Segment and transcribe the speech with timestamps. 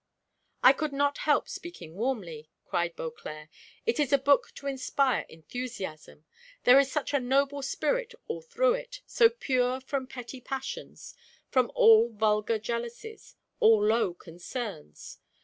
[0.63, 3.49] "I could not help speaking warmly," cried Beauclerc;
[3.85, 6.25] "it is a book to inspire enthusiasm;
[6.63, 11.13] there is such a noble spirit all through it, so pure from petty passions,
[11.51, 15.19] from all vulgar jealousies, all low concerns!